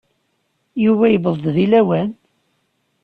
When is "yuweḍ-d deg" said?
1.09-1.67